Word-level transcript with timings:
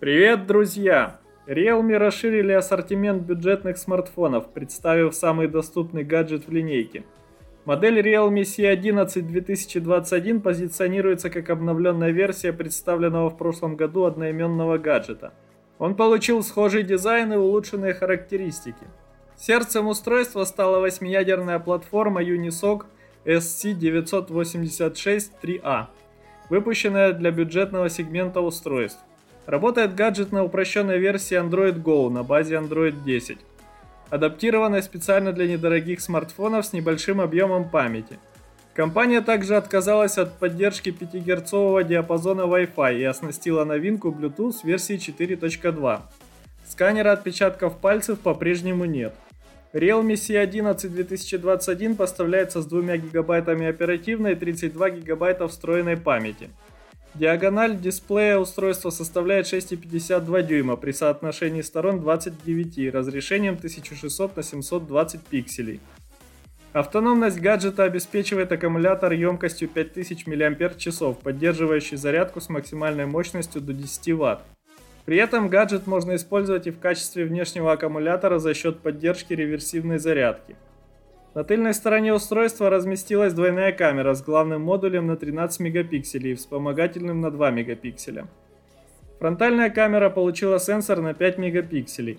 Привет, 0.00 0.46
друзья! 0.46 1.18
Realme 1.48 1.96
расширили 1.96 2.52
ассортимент 2.52 3.24
бюджетных 3.24 3.78
смартфонов, 3.78 4.52
представив 4.52 5.12
самый 5.12 5.48
доступный 5.48 6.04
гаджет 6.04 6.46
в 6.46 6.52
линейке. 6.52 7.02
Модель 7.64 7.98
Realme 7.98 8.42
C11 8.42 9.22
2021 9.22 10.40
позиционируется 10.40 11.30
как 11.30 11.50
обновленная 11.50 12.12
версия 12.12 12.52
представленного 12.52 13.28
в 13.28 13.36
прошлом 13.36 13.74
году 13.74 14.04
одноименного 14.04 14.78
гаджета. 14.78 15.32
Он 15.80 15.96
получил 15.96 16.44
схожий 16.44 16.84
дизайн 16.84 17.32
и 17.32 17.36
улучшенные 17.36 17.92
характеристики. 17.92 18.86
Сердцем 19.36 19.88
устройства 19.88 20.44
стала 20.44 20.78
восьмиядерная 20.78 21.58
платформа 21.58 22.22
Unisoc 22.22 22.84
SC986-3A, 23.24 25.86
выпущенная 26.50 27.12
для 27.12 27.32
бюджетного 27.32 27.88
сегмента 27.88 28.40
устройств. 28.40 29.00
Работает 29.48 29.94
гаджет 29.94 30.30
на 30.30 30.44
упрощенной 30.44 30.98
версии 30.98 31.34
Android 31.34 31.82
Go 31.82 32.10
на 32.10 32.22
базе 32.22 32.56
Android 32.56 33.02
10, 33.02 33.38
адаптированной 34.10 34.82
специально 34.82 35.32
для 35.32 35.48
недорогих 35.48 36.02
смартфонов 36.02 36.66
с 36.66 36.74
небольшим 36.74 37.18
объемом 37.18 37.70
памяти. 37.70 38.18
Компания 38.74 39.22
также 39.22 39.56
отказалась 39.56 40.18
от 40.18 40.38
поддержки 40.38 40.90
5 40.90 41.14
Гц 41.24 41.50
диапазона 41.88 42.42
Wi-Fi 42.42 42.98
и 42.98 43.04
оснастила 43.04 43.64
новинку 43.64 44.10
Bluetooth 44.10 44.56
версии 44.64 44.96
4.2. 44.96 46.00
Сканера 46.68 47.12
отпечатков 47.12 47.78
пальцев 47.78 48.18
по-прежнему 48.18 48.84
нет. 48.84 49.14
Realme 49.72 50.12
C11 50.12 50.88
2021 50.88 51.96
поставляется 51.96 52.60
с 52.60 52.66
2 52.66 52.98
гигабайтами 52.98 53.66
оперативной 53.66 54.32
и 54.32 54.36
32 54.36 54.90
гигабайта 54.90 55.48
встроенной 55.48 55.96
памяти– 55.96 56.50
Диагональ 57.14 57.76
дисплея 57.76 58.38
устройства 58.38 58.90
составляет 58.90 59.46
6,52 59.46 60.42
дюйма 60.42 60.76
при 60.76 60.92
соотношении 60.92 61.62
сторон 61.62 62.00
29 62.00 62.94
разрешением 62.94 63.54
1600 63.54 64.36
на 64.36 64.42
720 64.42 65.20
пикселей. 65.22 65.80
Автономность 66.72 67.40
гаджета 67.40 67.84
обеспечивает 67.84 68.52
аккумулятор 68.52 69.12
емкостью 69.12 69.68
5000 69.68 70.26
мАч, 70.26 71.16
поддерживающий 71.22 71.96
зарядку 71.96 72.40
с 72.40 72.48
максимальной 72.50 73.06
мощностью 73.06 73.62
до 73.62 73.72
10 73.72 74.12
Вт. 74.12 74.40
При 75.06 75.16
этом 75.16 75.48
гаджет 75.48 75.86
можно 75.86 76.14
использовать 76.14 76.66
и 76.66 76.70
в 76.70 76.78
качестве 76.78 77.24
внешнего 77.24 77.72
аккумулятора 77.72 78.38
за 78.38 78.52
счет 78.52 78.80
поддержки 78.80 79.32
реверсивной 79.32 79.98
зарядки– 79.98 80.54
на 81.38 81.44
тыльной 81.44 81.72
стороне 81.72 82.12
устройства 82.12 82.68
разместилась 82.68 83.32
двойная 83.32 83.70
камера 83.70 84.12
с 84.12 84.24
главным 84.24 84.62
модулем 84.62 85.06
на 85.06 85.16
13 85.16 85.60
мегапикселей 85.60 86.32
и 86.32 86.34
вспомогательным 86.34 87.20
на 87.20 87.30
2 87.30 87.52
мегапикселя. 87.52 88.26
Фронтальная 89.20 89.70
камера 89.70 90.10
получила 90.10 90.58
сенсор 90.58 91.00
на 91.00 91.14
5 91.14 91.38
мегапикселей. 91.38 92.18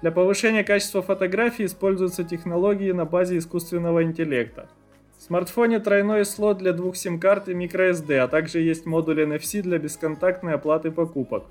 Для 0.00 0.12
повышения 0.12 0.64
качества 0.64 1.02
фотографий 1.02 1.66
используются 1.66 2.24
технологии 2.24 2.90
на 2.92 3.04
базе 3.04 3.36
искусственного 3.36 4.02
интеллекта. 4.02 4.70
В 5.18 5.24
смартфоне 5.24 5.78
тройной 5.78 6.24
слот 6.24 6.56
для 6.56 6.72
двух 6.72 6.96
сим-карт 6.96 7.50
и 7.50 7.52
microSD, 7.52 8.16
а 8.16 8.28
также 8.28 8.60
есть 8.60 8.86
модуль 8.86 9.24
NFC 9.24 9.60
для 9.60 9.76
бесконтактной 9.76 10.54
оплаты 10.54 10.90
покупок. 10.90 11.44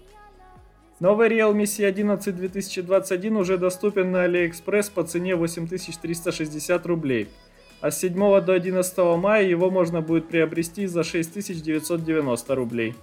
Новый 0.99 1.29
Realme 1.29 1.65
C11 1.65 2.31
2021 2.31 3.37
уже 3.37 3.59
доступен 3.59 4.11
на 4.11 4.25
AliExpress 4.25 4.91
по 4.91 5.03
цене 5.03 5.35
8360 5.35 6.85
рублей, 6.87 7.29
а 7.81 7.91
с 7.91 7.99
7 7.99 8.15
до 8.41 8.53
11 8.53 8.97
мая 9.19 9.47
его 9.47 9.69
можно 9.69 10.01
будет 10.01 10.27
приобрести 10.27 10.87
за 10.87 11.03
6990 11.03 12.55
рублей. 12.55 12.95